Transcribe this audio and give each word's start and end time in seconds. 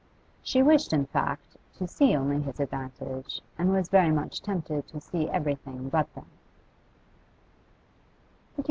She 0.41 0.63
wished, 0.63 0.93
in 0.93 1.05
fact, 1.05 1.57
to 1.77 1.87
see 1.87 2.15
only 2.15 2.41
his 2.41 2.59
advantage, 2.59 3.39
and 3.55 3.71
was 3.71 3.87
very 3.87 4.09
much 4.09 4.41
tempted 4.41 4.87
to 4.87 4.99
see 4.99 5.29
everything 5.29 5.89
but 5.89 6.11
that. 6.15 6.23